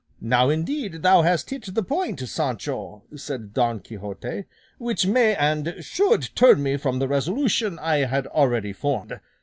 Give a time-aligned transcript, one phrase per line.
[0.19, 4.45] "Now indeed thou hast hit the point, Sancho," said Don Quixote,
[4.79, 9.19] "which may and should turn me from the resolution I had already formed.